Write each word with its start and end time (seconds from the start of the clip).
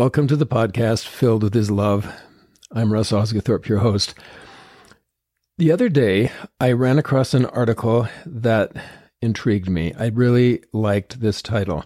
Welcome 0.00 0.28
to 0.28 0.36
the 0.36 0.46
podcast 0.46 1.06
filled 1.06 1.42
with 1.42 1.52
his 1.52 1.70
love. 1.70 2.10
I'm 2.72 2.90
Russ 2.90 3.12
Osguthorpe, 3.12 3.68
your 3.68 3.80
host. 3.80 4.14
The 5.58 5.70
other 5.70 5.90
day, 5.90 6.32
I 6.58 6.72
ran 6.72 6.98
across 6.98 7.34
an 7.34 7.44
article 7.44 8.08
that 8.24 8.72
intrigued 9.20 9.68
me. 9.68 9.92
I 9.92 10.06
really 10.06 10.62
liked 10.72 11.20
this 11.20 11.42
title 11.42 11.84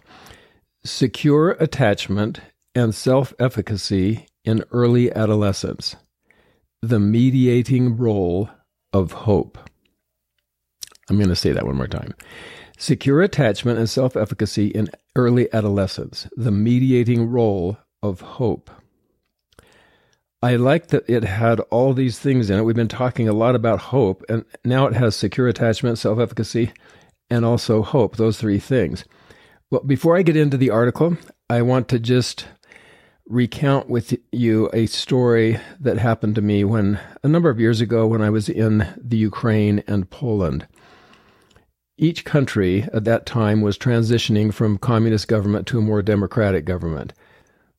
Secure 0.85 1.57
Attachment 1.59 2.39
and 2.73 2.95
Self 2.95 3.33
Efficacy 3.37 4.27
in 4.45 4.63
Early 4.71 5.11
Adolescence 5.11 5.97
The 6.81 7.01
Mediating 7.01 7.97
Role 7.97 8.49
of 8.93 9.11
Hope. 9.11 9.57
I'm 11.09 11.17
going 11.17 11.27
to 11.27 11.35
say 11.35 11.51
that 11.51 11.65
one 11.65 11.75
more 11.75 11.85
time. 11.85 12.15
Secure 12.77 13.21
attachment 13.21 13.77
and 13.77 13.89
self 13.89 14.15
efficacy 14.15 14.67
in 14.67 14.89
early 15.17 15.53
adolescence, 15.53 16.29
the 16.37 16.51
mediating 16.51 17.29
role 17.29 17.77
of 18.09 18.21
hope. 18.21 18.69
I 20.41 20.57
like 20.57 20.87
that 20.87 21.09
it 21.09 21.23
had 21.23 21.59
all 21.71 21.93
these 21.93 22.19
things 22.19 22.49
in 22.49 22.59
it. 22.59 22.63
We've 22.63 22.75
been 22.75 22.87
talking 22.87 23.27
a 23.27 23.33
lot 23.33 23.55
about 23.55 23.79
hope, 23.79 24.23
and 24.29 24.45
now 24.63 24.85
it 24.85 24.93
has 24.93 25.15
secure 25.15 25.47
attachment, 25.47 25.97
self 25.97 26.19
efficacy, 26.19 26.71
and 27.29 27.43
also 27.43 27.81
hope, 27.81 28.17
those 28.17 28.37
three 28.37 28.59
things. 28.59 29.05
Well, 29.71 29.81
before 29.81 30.15
I 30.15 30.21
get 30.21 30.35
into 30.35 30.57
the 30.57 30.69
article, 30.69 31.17
I 31.49 31.61
want 31.63 31.87
to 31.89 31.99
just 31.99 32.45
recount 33.27 33.89
with 33.89 34.15
you 34.31 34.69
a 34.71 34.85
story 34.85 35.59
that 35.79 35.97
happened 35.97 36.35
to 36.35 36.41
me 36.41 36.63
when 36.63 36.99
a 37.23 37.27
number 37.27 37.49
of 37.49 37.59
years 37.59 37.81
ago 37.81 38.05
when 38.05 38.21
I 38.21 38.29
was 38.29 38.47
in 38.47 38.87
the 38.95 39.17
Ukraine 39.17 39.83
and 39.87 40.09
Poland. 40.09 40.67
Each 41.97 42.23
country 42.25 42.83
at 42.93 43.05
that 43.05 43.25
time 43.25 43.61
was 43.61 43.77
transitioning 43.77 44.53
from 44.53 44.77
communist 44.77 45.27
government 45.27 45.65
to 45.67 45.79
a 45.79 45.81
more 45.81 46.01
democratic 46.01 46.65
government. 46.65 47.13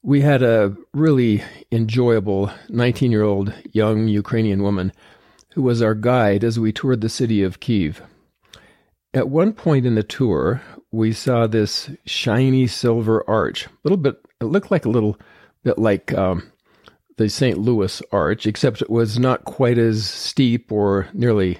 We 0.06 0.20
had 0.20 0.40
a 0.40 0.72
really 0.94 1.42
enjoyable 1.72 2.52
19 2.68 3.10
year 3.10 3.24
old 3.24 3.52
young 3.72 4.06
Ukrainian 4.06 4.62
woman 4.62 4.92
who 5.54 5.62
was 5.62 5.82
our 5.82 5.96
guide 5.96 6.44
as 6.44 6.60
we 6.60 6.70
toured 6.70 7.00
the 7.00 7.08
city 7.08 7.42
of 7.42 7.58
Kiev. 7.58 8.00
At 9.12 9.28
one 9.28 9.52
point 9.52 9.84
in 9.84 9.96
the 9.96 10.04
tour, 10.04 10.62
we 10.92 11.12
saw 11.12 11.48
this 11.48 11.90
shiny 12.04 12.68
silver 12.68 13.28
arch. 13.28 13.66
A 13.66 13.70
little 13.82 13.96
bit, 13.96 14.14
it 14.40 14.44
looked 14.44 14.70
like 14.70 14.84
a 14.84 14.90
little 14.90 15.18
bit 15.64 15.76
like 15.76 16.14
um, 16.14 16.52
the 17.16 17.28
St. 17.28 17.58
Louis 17.58 18.00
arch, 18.12 18.46
except 18.46 18.82
it 18.82 18.90
was 18.90 19.18
not 19.18 19.44
quite 19.44 19.76
as 19.76 20.08
steep 20.08 20.70
or 20.70 21.08
nearly 21.14 21.58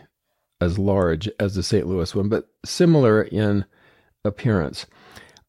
as 0.61 0.79
large 0.79 1.29
as 1.41 1.57
the 1.57 1.65
St. 1.65 1.89
Louis 1.89 2.15
one, 2.15 2.29
but 2.29 2.47
similar 2.65 3.23
in 3.23 3.65
appearance. 4.25 4.87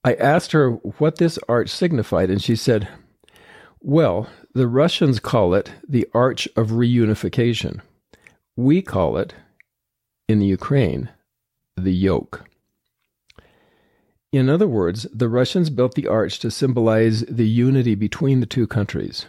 I 0.03 0.14
asked 0.16 0.52
her 0.53 0.72
what 0.72 1.17
this 1.17 1.38
arch 1.50 1.70
signified, 1.70 2.30
and 2.30 2.42
she 2.42 2.56
said, 2.56 2.88
Well, 3.81 4.30
the 4.54 4.67
Russians 4.67 5.20
call 5.20 5.54
it 5.54 5.72
the 5.88 6.08
Arch 6.14 6.48
of 6.56 6.70
Reunification. 6.70 7.81
We 8.56 8.81
call 8.81 9.17
it, 9.17 9.34
in 10.28 10.39
the 10.39 10.45
Ukraine, 10.45 11.09
the 11.76 11.94
yoke. 11.94 12.45
In 14.31 14.50
other 14.50 14.67
words, 14.67 15.08
the 15.14 15.30
Russians 15.30 15.70
built 15.70 15.95
the 15.95 16.08
arch 16.08 16.39
to 16.39 16.52
symbolize 16.52 17.22
the 17.22 17.48
unity 17.48 17.95
between 17.95 18.39
the 18.39 18.45
two 18.45 18.67
countries. 18.67 19.26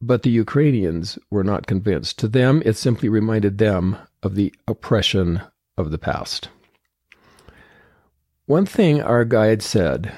But 0.00 0.22
the 0.22 0.30
Ukrainians 0.30 1.18
were 1.30 1.42
not 1.42 1.66
convinced. 1.66 2.18
To 2.20 2.28
them, 2.28 2.62
it 2.64 2.76
simply 2.76 3.08
reminded 3.08 3.58
them 3.58 3.96
of 4.22 4.34
the 4.34 4.54
oppression 4.68 5.40
of 5.76 5.90
the 5.90 5.98
past. 5.98 6.50
One 8.46 8.64
thing 8.64 9.02
our 9.02 9.24
guide 9.24 9.60
said 9.62 10.12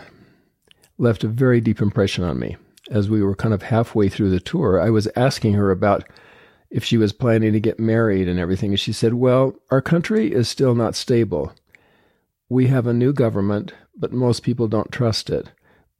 left 0.98 1.24
a 1.24 1.28
very 1.28 1.60
deep 1.60 1.80
impression 1.80 2.24
on 2.24 2.38
me. 2.38 2.56
As 2.90 3.08
we 3.08 3.22
were 3.22 3.34
kind 3.34 3.54
of 3.54 3.62
halfway 3.62 4.08
through 4.08 4.30
the 4.30 4.40
tour, 4.40 4.80
I 4.80 4.90
was 4.90 5.08
asking 5.16 5.54
her 5.54 5.70
about 5.70 6.04
if 6.70 6.84
she 6.84 6.98
was 6.98 7.12
planning 7.12 7.52
to 7.54 7.60
get 7.60 7.80
married 7.80 8.28
and 8.28 8.38
everything. 8.38 8.70
And 8.70 8.80
she 8.80 8.92
said, 8.92 9.14
Well, 9.14 9.54
our 9.70 9.80
country 9.80 10.32
is 10.32 10.48
still 10.48 10.74
not 10.74 10.94
stable. 10.94 11.52
We 12.50 12.66
have 12.66 12.86
a 12.86 12.92
new 12.92 13.12
government, 13.12 13.72
but 13.96 14.12
most 14.12 14.42
people 14.42 14.68
don't 14.68 14.92
trust 14.92 15.30
it. 15.30 15.50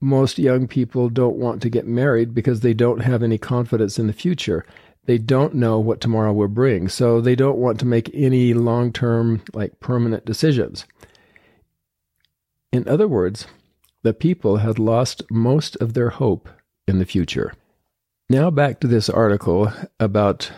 Most 0.01 0.39
young 0.39 0.69
people 0.69 1.09
don't 1.09 1.37
want 1.37 1.63
to 1.63 1.71
get 1.71 1.87
married 1.87 2.35
because 2.35 2.61
they 2.61 2.75
don't 2.75 3.01
have 3.01 3.23
any 3.23 3.39
confidence 3.39 3.99
in 3.99 4.07
the 4.07 4.13
future 4.13 4.65
they 5.09 5.17
don't 5.17 5.55
know 5.55 5.79
what 5.79 6.03
tomorrow 6.03 6.35
will 6.35 6.49
bring. 6.49 6.87
So 6.87 7.23
they 7.23 7.35
don't 7.35 7.57
want 7.57 7.81
to 7.81 7.87
make 7.87 8.11
any 8.13 8.53
long 8.53 8.93
term, 8.93 9.41
like 9.55 9.81
permanent 9.81 10.27
decisions. 10.27 10.85
In 12.73 12.89
other 12.89 13.09
words, 13.09 13.47
the 14.03 14.15
people 14.15 14.59
had 14.59 14.79
lost 14.79 15.23
most 15.31 15.77
of 15.77 15.95
their 15.95 16.11
hope 16.11 16.49
in 16.87 16.99
the 16.99 17.07
future. 17.07 17.53
Now 18.29 18.51
back 18.51 18.81
to 18.81 18.87
this 18.87 19.09
article 19.09 19.73
about 19.99 20.53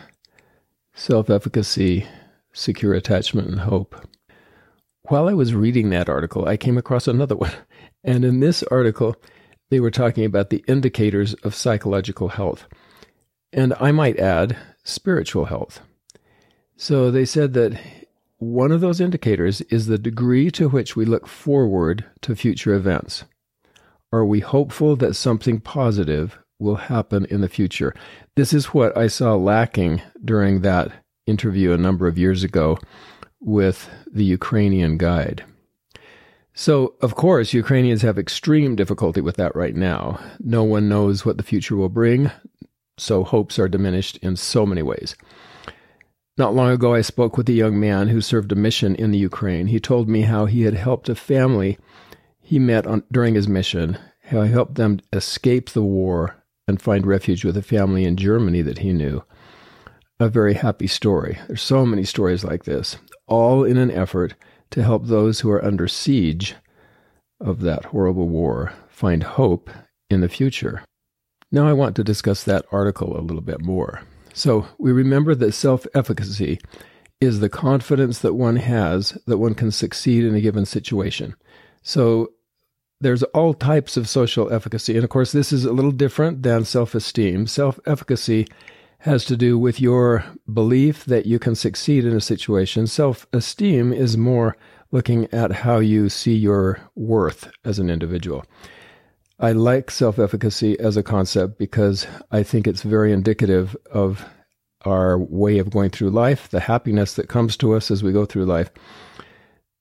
self 0.93 1.29
efficacy, 1.29 2.05
secure 2.53 2.93
attachment, 2.93 3.47
and 3.47 3.61
hope. 3.61 3.95
While 5.03 5.27
I 5.27 5.33
was 5.33 5.55
reading 5.55 5.89
that 5.89 6.09
article, 6.09 6.47
I 6.47 6.57
came 6.57 6.77
across 6.77 7.07
another 7.07 7.35
one. 7.35 7.53
And 8.03 8.25
in 8.25 8.39
this 8.39 8.63
article, 8.63 9.15
they 9.69 9.79
were 9.79 9.91
talking 9.91 10.25
about 10.25 10.49
the 10.49 10.65
indicators 10.67 11.35
of 11.43 11.53
psychological 11.53 12.29
health 12.29 12.65
and 13.53 13.73
I 13.79 13.91
might 13.91 14.19
add 14.19 14.57
spiritual 14.83 15.45
health. 15.45 15.81
So 16.75 17.11
they 17.11 17.25
said 17.25 17.53
that 17.53 17.79
one 18.41 18.71
of 18.71 18.81
those 18.81 18.99
indicators 18.99 19.61
is 19.61 19.85
the 19.85 19.99
degree 19.99 20.49
to 20.49 20.67
which 20.67 20.95
we 20.95 21.05
look 21.05 21.27
forward 21.27 22.03
to 22.21 22.35
future 22.35 22.73
events. 22.73 23.23
Are 24.11 24.25
we 24.25 24.39
hopeful 24.39 24.95
that 24.95 25.13
something 25.13 25.59
positive 25.59 26.39
will 26.57 26.77
happen 26.77 27.25
in 27.25 27.41
the 27.41 27.47
future? 27.47 27.93
This 28.35 28.51
is 28.51 28.73
what 28.73 28.97
I 28.97 29.05
saw 29.05 29.35
lacking 29.35 30.01
during 30.25 30.61
that 30.61 30.91
interview 31.27 31.71
a 31.71 31.77
number 31.77 32.07
of 32.07 32.17
years 32.17 32.43
ago 32.43 32.79
with 33.39 33.87
the 34.11 34.25
Ukrainian 34.25 34.97
guide. 34.97 35.45
So, 36.55 36.95
of 36.99 37.13
course, 37.13 37.53
Ukrainians 37.53 38.01
have 38.01 38.17
extreme 38.17 38.75
difficulty 38.75 39.21
with 39.21 39.35
that 39.35 39.55
right 39.55 39.75
now. 39.75 40.19
No 40.39 40.63
one 40.63 40.89
knows 40.89 41.23
what 41.23 41.37
the 41.37 41.43
future 41.43 41.75
will 41.75 41.89
bring 41.89 42.31
so 42.97 43.23
hopes 43.23 43.59
are 43.59 43.67
diminished 43.67 44.17
in 44.17 44.35
so 44.35 44.65
many 44.65 44.81
ways. 44.81 45.15
Not 46.41 46.55
long 46.55 46.71
ago, 46.71 46.95
I 46.95 47.01
spoke 47.01 47.37
with 47.37 47.47
a 47.49 47.53
young 47.53 47.79
man 47.79 48.07
who 48.07 48.19
served 48.19 48.51
a 48.51 48.55
mission 48.55 48.95
in 48.95 49.11
the 49.11 49.19
Ukraine. 49.19 49.67
He 49.67 49.79
told 49.79 50.09
me 50.09 50.21
how 50.21 50.47
he 50.47 50.63
had 50.63 50.73
helped 50.73 51.07
a 51.07 51.13
family 51.13 51.77
he 52.39 52.57
met 52.57 52.87
on, 52.87 53.03
during 53.11 53.35
his 53.35 53.47
mission, 53.47 53.99
how 54.23 54.41
he 54.41 54.51
helped 54.51 54.73
them 54.73 55.01
escape 55.13 55.69
the 55.69 55.83
war 55.83 56.43
and 56.67 56.81
find 56.81 57.05
refuge 57.05 57.45
with 57.45 57.55
a 57.57 57.61
family 57.61 58.05
in 58.05 58.17
Germany 58.17 58.63
that 58.63 58.79
he 58.79 58.91
knew. 58.91 59.23
A 60.19 60.29
very 60.29 60.55
happy 60.55 60.87
story. 60.87 61.37
There's 61.45 61.61
so 61.61 61.85
many 61.85 62.03
stories 62.03 62.43
like 62.43 62.63
this, 62.63 62.97
all 63.27 63.63
in 63.63 63.77
an 63.77 63.91
effort 63.91 64.33
to 64.71 64.81
help 64.81 65.05
those 65.05 65.41
who 65.41 65.51
are 65.51 65.63
under 65.63 65.87
siege 65.87 66.55
of 67.39 67.61
that 67.61 67.85
horrible 67.85 68.27
war 68.27 68.73
find 68.89 69.21
hope 69.21 69.69
in 70.09 70.21
the 70.21 70.27
future. 70.27 70.83
Now 71.51 71.67
I 71.67 71.73
want 71.73 71.95
to 71.97 72.03
discuss 72.03 72.43
that 72.45 72.65
article 72.71 73.15
a 73.15 73.21
little 73.21 73.43
bit 73.43 73.61
more. 73.61 74.01
So 74.33 74.67
we 74.77 74.91
remember 74.91 75.35
that 75.35 75.53
self 75.53 75.85
efficacy 75.93 76.59
is 77.19 77.39
the 77.39 77.49
confidence 77.49 78.19
that 78.19 78.33
one 78.33 78.55
has 78.55 79.17
that 79.27 79.37
one 79.37 79.53
can 79.53 79.71
succeed 79.71 80.23
in 80.23 80.35
a 80.35 80.41
given 80.41 80.65
situation. 80.65 81.35
So 81.83 82.31
there's 82.99 83.23
all 83.23 83.53
types 83.53 83.97
of 83.97 84.07
social 84.07 84.51
efficacy. 84.53 84.95
And 84.95 85.03
of 85.03 85.09
course, 85.09 85.31
this 85.31 85.51
is 85.51 85.65
a 85.65 85.73
little 85.73 85.91
different 85.91 86.43
than 86.43 86.65
self 86.65 86.95
esteem. 86.95 87.47
Self 87.47 87.79
efficacy 87.85 88.47
has 88.99 89.25
to 89.25 89.35
do 89.35 89.57
with 89.57 89.81
your 89.81 90.23
belief 90.51 91.05
that 91.05 91.25
you 91.25 91.39
can 91.39 91.55
succeed 91.55 92.05
in 92.05 92.15
a 92.15 92.21
situation. 92.21 92.87
Self 92.87 93.25
esteem 93.33 93.91
is 93.91 94.17
more 94.17 94.55
looking 94.91 95.27
at 95.33 95.51
how 95.51 95.79
you 95.79 96.09
see 96.09 96.35
your 96.35 96.79
worth 96.95 97.51
as 97.63 97.79
an 97.79 97.89
individual. 97.89 98.45
I 99.41 99.53
like 99.53 99.89
self 99.89 100.19
efficacy 100.19 100.79
as 100.79 100.95
a 100.97 101.03
concept 101.03 101.57
because 101.57 102.05
I 102.29 102.43
think 102.43 102.67
it's 102.67 102.83
very 102.83 103.11
indicative 103.11 103.75
of 103.91 104.23
our 104.85 105.17
way 105.17 105.57
of 105.57 105.71
going 105.71 105.89
through 105.89 106.11
life, 106.11 106.47
the 106.49 106.59
happiness 106.59 107.15
that 107.15 107.27
comes 107.27 107.57
to 107.57 107.73
us 107.73 107.89
as 107.89 108.03
we 108.03 108.11
go 108.11 108.25
through 108.25 108.45
life. 108.45 108.69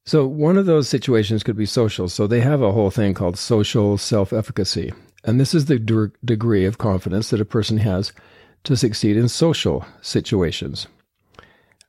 So, 0.06 0.26
one 0.26 0.56
of 0.56 0.64
those 0.64 0.88
situations 0.88 1.42
could 1.42 1.58
be 1.58 1.66
social. 1.66 2.08
So, 2.08 2.26
they 2.26 2.40
have 2.40 2.62
a 2.62 2.72
whole 2.72 2.90
thing 2.90 3.12
called 3.12 3.36
social 3.36 3.98
self 3.98 4.32
efficacy. 4.32 4.94
And 5.24 5.38
this 5.38 5.52
is 5.52 5.66
the 5.66 5.78
de- 5.78 6.10
degree 6.24 6.64
of 6.64 6.78
confidence 6.78 7.28
that 7.28 7.42
a 7.42 7.44
person 7.44 7.76
has 7.78 8.12
to 8.64 8.76
succeed 8.78 9.18
in 9.18 9.28
social 9.28 9.84
situations. 10.00 10.86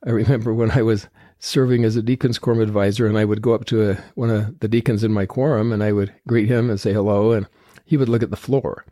I 0.06 0.10
remember 0.10 0.52
when 0.52 0.72
I 0.72 0.82
was 0.82 1.08
serving 1.38 1.84
as 1.84 1.96
a 1.96 2.02
deacon's 2.02 2.38
quorum 2.38 2.60
advisor, 2.60 3.06
and 3.06 3.16
I 3.16 3.24
would 3.24 3.40
go 3.40 3.54
up 3.54 3.64
to 3.66 3.90
a, 3.90 3.94
one 4.14 4.28
of 4.28 4.60
the 4.60 4.68
deacons 4.68 5.02
in 5.02 5.12
my 5.12 5.24
quorum 5.24 5.72
and 5.72 5.82
I 5.82 5.92
would 5.92 6.12
greet 6.28 6.48
him 6.48 6.68
and 6.68 6.78
say 6.78 6.92
hello. 6.92 7.32
And 7.32 7.46
he 7.92 7.98
would 7.98 8.08
look 8.08 8.22
at 8.22 8.30
the 8.30 8.36
floor, 8.38 8.86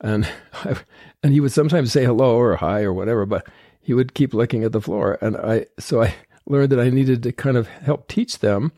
and 0.00 0.28
I, 0.52 0.76
and 1.24 1.32
he 1.32 1.40
would 1.40 1.50
sometimes 1.50 1.90
say 1.90 2.04
hello 2.04 2.36
or 2.36 2.54
hi 2.54 2.82
or 2.82 2.92
whatever, 2.92 3.26
but 3.26 3.48
he 3.80 3.92
would 3.92 4.14
keep 4.14 4.32
looking 4.32 4.62
at 4.62 4.70
the 4.70 4.80
floor. 4.80 5.18
And 5.20 5.36
I 5.36 5.66
so 5.80 6.04
I 6.04 6.14
learned 6.46 6.70
that 6.70 6.78
I 6.78 6.88
needed 6.88 7.24
to 7.24 7.32
kind 7.32 7.56
of 7.56 7.66
help 7.66 8.06
teach 8.06 8.38
them 8.38 8.70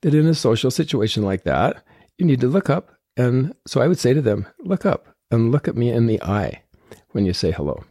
that 0.00 0.16
in 0.16 0.26
a 0.26 0.34
social 0.34 0.72
situation 0.72 1.22
like 1.22 1.44
that, 1.44 1.84
you 2.18 2.26
need 2.26 2.40
to 2.40 2.48
look 2.48 2.68
up. 2.68 2.90
And 3.16 3.54
so 3.68 3.80
I 3.80 3.86
would 3.86 4.00
say 4.00 4.14
to 4.14 4.20
them, 4.20 4.48
look 4.58 4.84
up, 4.84 5.06
and 5.30 5.52
look 5.52 5.68
at 5.68 5.76
me 5.76 5.92
in 5.92 6.08
the 6.08 6.20
eye 6.20 6.62
when 7.12 7.24
you 7.24 7.32
say 7.32 7.52
hello. 7.52 7.84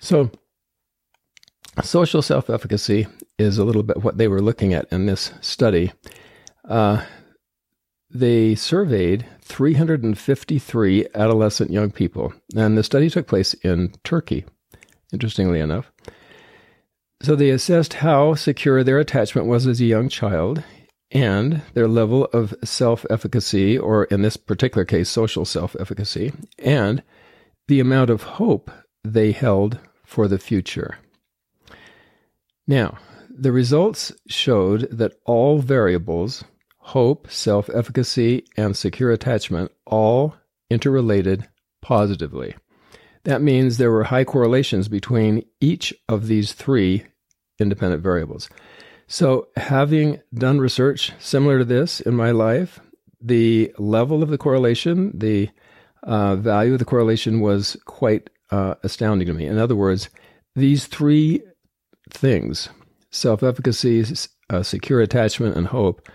So, 0.00 0.32
social 1.80 2.22
self 2.22 2.50
efficacy 2.50 3.06
is 3.38 3.56
a 3.56 3.64
little 3.64 3.84
bit 3.84 4.02
what 4.02 4.18
they 4.18 4.26
were 4.26 4.42
looking 4.42 4.74
at 4.74 4.90
in 4.90 5.06
this 5.06 5.30
study. 5.40 5.92
Uh, 6.68 7.04
they 8.10 8.56
surveyed 8.56 9.26
353 9.44 11.06
adolescent 11.14 11.70
young 11.70 11.90
people, 11.90 12.32
and 12.56 12.76
the 12.76 12.82
study 12.82 13.10
took 13.10 13.26
place 13.26 13.54
in 13.54 13.92
Turkey, 14.02 14.44
interestingly 15.12 15.60
enough. 15.60 15.92
So 17.22 17.36
they 17.36 17.50
assessed 17.50 17.94
how 17.94 18.34
secure 18.34 18.82
their 18.82 18.98
attachment 18.98 19.46
was 19.46 19.66
as 19.66 19.80
a 19.80 19.84
young 19.84 20.08
child 20.08 20.62
and 21.10 21.62
their 21.74 21.86
level 21.86 22.24
of 22.32 22.54
self 22.64 23.04
efficacy, 23.10 23.78
or 23.78 24.04
in 24.04 24.22
this 24.22 24.36
particular 24.36 24.84
case, 24.84 25.08
social 25.08 25.44
self 25.44 25.76
efficacy, 25.78 26.32
and 26.58 27.02
the 27.68 27.80
amount 27.80 28.10
of 28.10 28.22
hope 28.22 28.70
they 29.04 29.32
held 29.32 29.78
for 30.04 30.26
the 30.26 30.38
future. 30.38 30.98
Now, 32.66 32.98
the 33.30 33.52
results 33.52 34.12
showed 34.26 34.88
that 34.90 35.14
all 35.26 35.58
variables 35.58 36.44
hope, 36.84 37.30
self 37.30 37.70
efficacy, 37.70 38.44
and 38.58 38.76
secure 38.76 39.10
attachment 39.10 39.72
all 39.86 40.34
interrelated 40.68 41.48
positively. 41.80 42.54
That 43.24 43.40
means 43.40 43.78
there 43.78 43.90
were 43.90 44.04
high 44.04 44.24
correlations 44.24 44.88
between 44.88 45.44
each 45.60 45.94
of 46.10 46.26
these 46.26 46.52
three 46.52 47.04
independent 47.58 48.02
variables. 48.02 48.50
So, 49.06 49.48
having 49.56 50.20
done 50.34 50.58
research 50.58 51.12
similar 51.18 51.58
to 51.58 51.64
this 51.64 52.00
in 52.00 52.14
my 52.14 52.32
life, 52.32 52.80
the 53.18 53.72
level 53.78 54.22
of 54.22 54.28
the 54.28 54.38
correlation, 54.38 55.10
the 55.16 55.48
uh, 56.02 56.36
value 56.36 56.74
of 56.74 56.80
the 56.80 56.84
correlation 56.84 57.40
was 57.40 57.78
quite 57.86 58.28
uh, 58.50 58.74
astounding 58.82 59.26
to 59.28 59.32
me. 59.32 59.46
In 59.46 59.56
other 59.56 59.76
words, 59.76 60.10
these 60.54 60.86
three 60.86 61.42
things 62.10 62.68
self 63.10 63.42
efficacy, 63.42 64.04
uh, 64.50 64.62
secure 64.62 65.00
attachment, 65.00 65.56
and 65.56 65.68
hope 65.68 66.06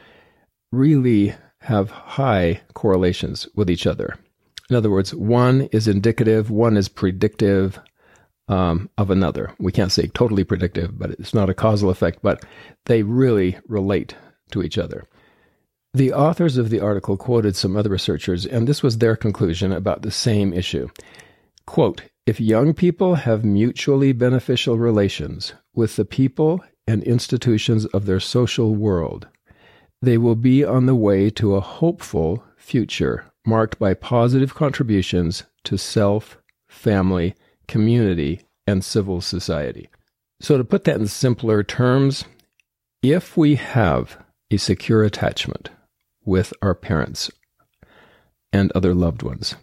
really 0.72 1.36
have 1.62 1.90
high 1.92 2.62
correlations 2.74 3.48
with 3.56 3.70
each 3.70 3.86
other. 3.86 4.18
In 4.70 4.76
other 4.76 4.90
words, 4.90 5.14
one 5.14 5.64
is 5.72 5.88
indicative, 5.88 6.52
one 6.52 6.78
is 6.78 6.88
predictive 6.90 7.80
um, 8.48 8.90
of 8.98 9.10
another. 9.10 9.54
We 9.60 9.72
can't 9.72 9.92
say 9.92 10.08
totally 10.08 10.44
predictive, 10.44 10.98
but 10.98 11.12
it's 11.12 11.34
not 11.34 11.50
a 11.50 11.54
causal 11.54 11.90
effect, 11.90 12.20
but 12.22 12.44
they 12.86 13.04
really 13.04 13.58
relate 13.68 14.16
to 14.52 14.64
each 14.64 14.78
other. 14.78 15.08
The 15.94 16.14
authors 16.14 16.58
of 16.58 16.70
the 16.70 16.80
article 16.80 17.18
quoted 17.18 17.56
some 17.56 17.76
other 17.76 17.90
researchers, 17.90 18.46
and 18.46 18.68
this 18.68 18.84
was 18.84 18.98
their 18.98 19.16
conclusion 19.16 19.72
about 19.72 20.04
the 20.04 20.12
same 20.12 20.54
issue. 20.54 20.88
Quote, 21.66 22.04
if 22.28 22.40
young 22.40 22.76
people 22.76 23.16
have 23.16 23.44
mutually 23.44 24.12
beneficial 24.12 24.78
relations 24.78 25.54
with 25.74 25.96
the 25.96 26.06
people 26.06 26.64
and 26.88 27.04
institutions 27.04 27.86
of 27.88 28.06
their 28.06 28.20
social 28.20 28.76
world, 28.76 29.28
they 30.02 30.18
will 30.18 30.36
be 30.36 30.64
on 30.64 30.86
the 30.86 30.96
way 30.96 31.30
to 31.30 31.56
a 31.56 31.62
hopeful 31.62 32.44
future 32.58 33.26
marked 33.46 33.80
by 33.80 33.94
positive 33.94 34.54
contributions 34.54 35.44
to 35.64 35.78
self, 35.78 36.38
family, 36.68 37.36
community, 37.68 38.42
and 38.68 38.84
civil 38.84 39.22
society. 39.22 39.90
So, 40.40 40.58
to 40.58 40.64
put 40.64 40.86
that 40.86 41.00
in 41.00 41.08
simpler 41.08 41.64
terms, 41.64 42.26
if 43.02 43.36
we 43.36 43.56
have 43.56 44.18
a 44.52 44.58
secure 44.58 45.04
attachment 45.04 45.70
with 46.24 46.54
our 46.62 46.76
parents 46.76 47.32
and 48.54 48.72
other 48.72 48.94
loved 48.94 49.24
ones, 49.24 49.56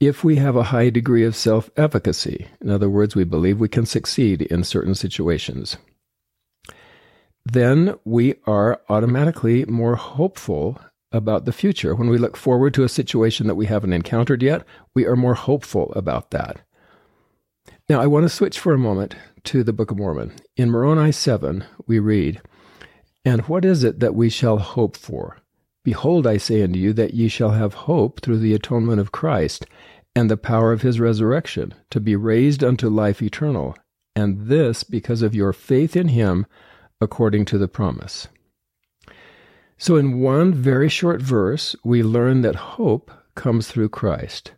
if 0.00 0.22
we 0.22 0.36
have 0.36 0.54
a 0.54 0.64
high 0.64 0.90
degree 0.90 1.24
of 1.24 1.34
self 1.34 1.70
efficacy, 1.76 2.46
in 2.60 2.70
other 2.70 2.88
words, 2.88 3.16
we 3.16 3.24
believe 3.24 3.58
we 3.58 3.68
can 3.68 3.86
succeed 3.86 4.42
in 4.42 4.62
certain 4.62 4.94
situations, 4.94 5.76
then 7.52 7.94
we 8.04 8.34
are 8.46 8.80
automatically 8.88 9.64
more 9.64 9.96
hopeful 9.96 10.80
about 11.12 11.44
the 11.44 11.52
future. 11.52 11.94
When 11.94 12.10
we 12.10 12.18
look 12.18 12.36
forward 12.36 12.74
to 12.74 12.84
a 12.84 12.88
situation 12.88 13.46
that 13.46 13.54
we 13.54 13.66
haven't 13.66 13.92
encountered 13.92 14.42
yet, 14.42 14.64
we 14.94 15.06
are 15.06 15.16
more 15.16 15.34
hopeful 15.34 15.92
about 15.94 16.30
that. 16.30 16.60
Now, 17.88 18.00
I 18.00 18.06
want 18.06 18.24
to 18.24 18.28
switch 18.28 18.58
for 18.58 18.74
a 18.74 18.78
moment 18.78 19.14
to 19.44 19.64
the 19.64 19.72
Book 19.72 19.90
of 19.90 19.96
Mormon. 19.96 20.32
In 20.56 20.70
Moroni 20.70 21.10
7, 21.10 21.64
we 21.86 21.98
read, 21.98 22.42
And 23.24 23.42
what 23.42 23.64
is 23.64 23.82
it 23.82 24.00
that 24.00 24.14
we 24.14 24.28
shall 24.28 24.58
hope 24.58 24.96
for? 24.96 25.38
Behold, 25.84 26.26
I 26.26 26.36
say 26.36 26.62
unto 26.62 26.78
you 26.78 26.92
that 26.92 27.14
ye 27.14 27.28
shall 27.28 27.52
have 27.52 27.72
hope 27.72 28.20
through 28.20 28.40
the 28.40 28.52
atonement 28.52 29.00
of 29.00 29.12
Christ 29.12 29.64
and 30.14 30.30
the 30.30 30.36
power 30.36 30.72
of 30.72 30.82
his 30.82 31.00
resurrection, 31.00 31.72
to 31.90 32.00
be 32.00 32.16
raised 32.16 32.62
unto 32.62 32.88
life 32.88 33.22
eternal, 33.22 33.74
and 34.14 34.48
this 34.48 34.82
because 34.82 35.22
of 35.22 35.34
your 35.34 35.52
faith 35.52 35.96
in 35.96 36.08
him 36.08 36.44
according 37.00 37.44
to 37.46 37.58
the 37.58 37.68
promise. 37.68 38.28
So, 39.76 39.96
in 39.96 40.20
one 40.20 40.52
very 40.52 40.88
short 40.88 41.22
verse, 41.22 41.76
we 41.84 42.02
learn 42.02 42.42
that 42.42 42.56
hope 42.56 43.10
comes 43.36 43.68
through 43.68 43.90
Christ, 43.90 44.52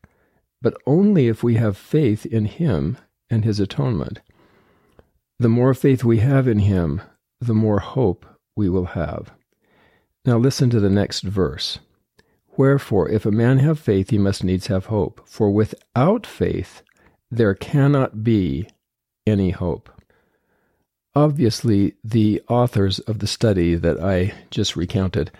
but 0.62 0.74
only 0.86 1.28
if 1.28 1.42
we 1.42 1.56
have 1.56 1.76
faith 1.76 2.24
in 2.24 2.46
Him 2.46 2.96
and 3.28 3.44
His 3.44 3.60
atonement. 3.60 4.20
The 5.38 5.48
more 5.48 5.74
faith 5.74 6.04
we 6.04 6.18
have 6.18 6.48
in 6.48 6.60
Him, 6.60 7.02
the 7.40 7.54
more 7.54 7.80
hope 7.80 8.24
we 8.56 8.68
will 8.68 8.86
have. 8.86 9.32
Now, 10.24 10.38
listen 10.38 10.70
to 10.70 10.80
the 10.80 10.90
next 10.90 11.22
verse. 11.22 11.78
Wherefore, 12.56 13.08
if 13.08 13.24
a 13.24 13.30
man 13.30 13.58
have 13.58 13.78
faith, 13.78 14.10
he 14.10 14.18
must 14.18 14.44
needs 14.44 14.66
have 14.66 14.86
hope. 14.86 15.22
For 15.26 15.50
without 15.50 16.26
faith, 16.26 16.82
there 17.30 17.54
cannot 17.54 18.22
be 18.22 18.68
any 19.26 19.50
hope. 19.50 19.88
Obviously, 21.14 21.94
the 22.04 22.40
authors 22.48 23.00
of 23.00 23.18
the 23.18 23.26
study 23.26 23.74
that 23.74 24.00
I 24.00 24.32
just 24.50 24.76
recounted 24.76 25.30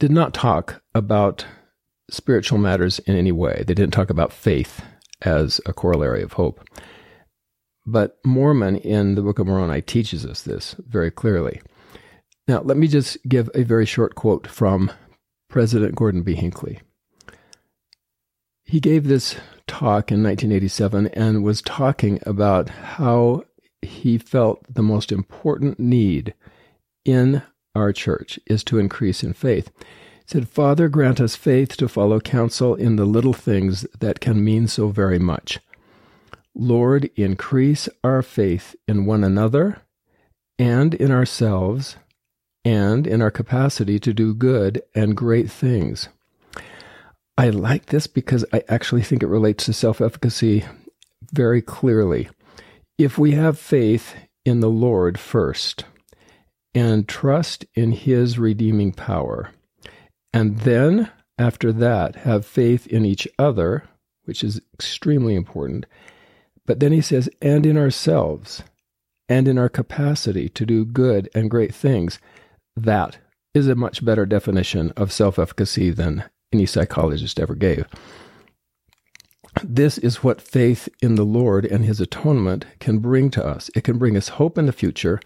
did 0.00 0.10
not 0.10 0.34
talk 0.34 0.82
about 0.94 1.46
spiritual 2.10 2.58
matters 2.58 2.98
in 3.00 3.16
any 3.16 3.32
way. 3.32 3.64
They 3.66 3.74
didn't 3.74 3.92
talk 3.92 4.10
about 4.10 4.32
faith 4.32 4.82
as 5.22 5.60
a 5.64 5.72
corollary 5.72 6.22
of 6.22 6.32
hope. 6.32 6.66
But 7.86 8.18
Mormon 8.24 8.76
in 8.76 9.14
the 9.14 9.22
Book 9.22 9.38
of 9.38 9.46
Moroni 9.46 9.80
teaches 9.80 10.26
us 10.26 10.42
this 10.42 10.74
very 10.78 11.10
clearly. 11.10 11.60
Now, 12.48 12.60
let 12.60 12.76
me 12.76 12.88
just 12.88 13.16
give 13.28 13.48
a 13.54 13.62
very 13.62 13.86
short 13.86 14.14
quote 14.14 14.46
from 14.46 14.90
President 15.48 15.94
Gordon 15.94 16.22
B. 16.22 16.34
Hinckley. 16.34 16.80
He 18.64 18.80
gave 18.80 19.06
this 19.06 19.36
talk 19.66 20.10
in 20.10 20.22
1987 20.22 21.08
and 21.08 21.44
was 21.44 21.62
talking 21.62 22.20
about 22.24 22.68
how 22.68 23.44
he 23.82 24.16
felt 24.18 24.62
the 24.72 24.82
most 24.82 25.12
important 25.12 25.78
need 25.78 26.34
in 27.04 27.42
our 27.74 27.92
church 27.92 28.38
is 28.46 28.62
to 28.64 28.78
increase 28.78 29.22
in 29.22 29.32
faith. 29.32 29.70
He 29.78 29.84
said, 30.26 30.48
Father, 30.48 30.88
grant 30.88 31.20
us 31.20 31.36
faith 31.36 31.76
to 31.76 31.88
follow 31.88 32.20
counsel 32.20 32.74
in 32.74 32.96
the 32.96 33.04
little 33.04 33.32
things 33.32 33.86
that 33.98 34.20
can 34.20 34.44
mean 34.44 34.68
so 34.68 34.88
very 34.88 35.18
much. 35.18 35.58
Lord, 36.54 37.10
increase 37.16 37.88
our 38.04 38.22
faith 38.22 38.76
in 38.86 39.06
one 39.06 39.24
another 39.24 39.82
and 40.58 40.94
in 40.94 41.10
ourselves 41.10 41.96
and 42.64 43.06
in 43.06 43.20
our 43.20 43.30
capacity 43.30 43.98
to 43.98 44.12
do 44.12 44.34
good 44.34 44.82
and 44.94 45.16
great 45.16 45.50
things. 45.50 46.08
I 47.36 47.48
like 47.48 47.86
this 47.86 48.06
because 48.06 48.44
I 48.52 48.62
actually 48.68 49.02
think 49.02 49.22
it 49.22 49.28
relates 49.28 49.64
to 49.64 49.72
self 49.72 50.00
efficacy 50.00 50.64
very 51.32 51.62
clearly. 51.62 52.28
If 52.98 53.18
we 53.18 53.32
have 53.32 53.58
faith 53.58 54.14
in 54.44 54.60
the 54.60 54.70
Lord 54.70 55.18
first 55.18 55.84
and 56.74 57.08
trust 57.08 57.64
in 57.74 57.92
his 57.92 58.38
redeeming 58.38 58.92
power, 58.92 59.50
and 60.32 60.60
then 60.60 61.10
after 61.38 61.72
that 61.72 62.16
have 62.16 62.46
faith 62.46 62.86
in 62.86 63.04
each 63.04 63.26
other, 63.38 63.84
which 64.24 64.44
is 64.44 64.60
extremely 64.74 65.34
important, 65.34 65.86
but 66.66 66.80
then 66.80 66.92
he 66.92 67.00
says, 67.00 67.28
and 67.40 67.66
in 67.66 67.76
ourselves, 67.76 68.62
and 69.28 69.48
in 69.48 69.58
our 69.58 69.68
capacity 69.68 70.48
to 70.50 70.66
do 70.66 70.84
good 70.84 71.28
and 71.34 71.50
great 71.50 71.74
things, 71.74 72.18
that 72.76 73.18
is 73.54 73.68
a 73.68 73.74
much 73.74 74.04
better 74.04 74.26
definition 74.26 74.90
of 74.96 75.12
self 75.12 75.38
efficacy 75.38 75.90
than 75.90 76.24
any 76.52 76.66
psychologist 76.66 77.40
ever 77.40 77.54
gave. 77.54 77.86
This 79.62 79.98
is 79.98 80.24
what 80.24 80.40
faith 80.40 80.88
in 81.00 81.14
the 81.14 81.24
Lord 81.24 81.64
and 81.64 81.84
his 81.84 82.00
atonement 82.00 82.64
can 82.80 82.98
bring 82.98 83.30
to 83.30 83.44
us. 83.44 83.70
It 83.74 83.84
can 83.84 83.98
bring 83.98 84.16
us 84.16 84.28
hope 84.28 84.58
in 84.58 84.66
the 84.66 84.72
future 84.72 85.20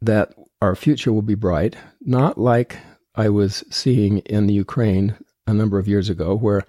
that 0.00 0.34
our 0.60 0.74
future 0.74 1.12
will 1.12 1.22
be 1.22 1.34
bright, 1.34 1.76
not 2.00 2.38
like 2.38 2.78
I 3.14 3.28
was 3.28 3.64
seeing 3.70 4.18
in 4.18 4.46
the 4.46 4.54
Ukraine 4.54 5.16
a 5.46 5.54
number 5.54 5.78
of 5.78 5.88
years 5.88 6.08
ago, 6.08 6.34
where 6.34 6.64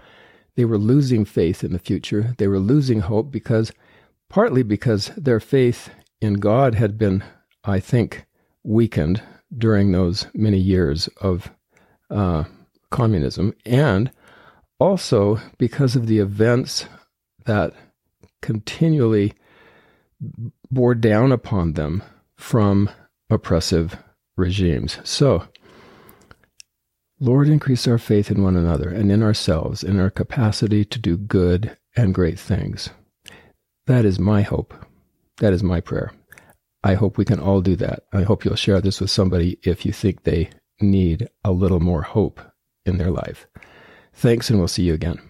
they 0.56 0.65
were 0.65 0.77
losing 0.77 1.25
faith 1.25 1.63
in 1.63 1.74
the 1.74 1.79
future. 1.79 2.36
They 2.38 2.48
were 2.48 2.60
losing 2.60 3.01
hope 3.01 3.32
because, 3.32 3.72
partly 4.29 4.63
because 4.63 5.08
their 5.15 5.39
faith 5.39 5.89
in 6.22 6.36
God 6.36 6.75
had 6.75 6.98
been, 6.98 7.24
I 7.63 7.79
think, 7.79 8.25
weakened 8.63 9.22
during 9.56 9.91
those 9.91 10.27
many 10.34 10.60
years 10.60 11.08
of 11.22 11.51
uh, 12.10 12.44
communism, 12.89 13.53
and 13.65 14.12
also 14.79 15.39
because 15.57 15.95
of 15.95 16.07
the 16.07 16.19
events 16.19 16.86
that 17.45 17.74
continually 18.41 19.33
bore 20.71 20.95
down 20.95 21.31
upon 21.31 21.74
them 21.74 22.03
from 22.38 22.89
oppressive 23.29 23.98
regimes. 24.38 25.00
So, 25.03 25.48
Lord, 27.19 27.50
increase 27.50 27.88
our 27.88 27.98
faith 27.98 28.31
in 28.31 28.43
one 28.43 28.55
another 28.55 28.89
and 28.89 29.12
in 29.12 29.21
ourselves, 29.21 29.83
in 29.83 30.00
our 30.00 30.09
capacity 30.09 30.86
to 30.86 31.00
do 31.00 31.17
good 31.17 31.77
and 31.95 32.13
great 32.13 32.39
things. 32.39 32.89
That 33.88 34.05
is 34.05 34.19
my 34.19 34.41
hope. 34.41 34.74
That 35.38 35.51
is 35.53 35.63
my 35.63 35.81
prayer. 35.81 36.13
I 36.83 36.93
hope 36.93 37.17
we 37.17 37.25
can 37.25 37.39
all 37.39 37.59
do 37.59 37.75
that. 37.77 38.03
I 38.13 38.21
hope 38.21 38.45
you'll 38.45 38.55
share 38.55 38.79
this 38.79 39.01
with 39.01 39.09
somebody 39.09 39.59
if 39.63 39.86
you 39.86 39.91
think 39.91 40.24
they 40.24 40.50
need 40.79 41.27
a 41.43 41.51
little 41.51 41.81
more 41.81 42.03
hope 42.03 42.39
in 42.86 42.98
their 42.98 43.12
life. 43.12 43.48
Thanks, 44.13 44.49
and 44.49 44.59
we'll 44.59 44.67
see 44.67 44.83
you 44.83 44.93
again. 44.93 45.28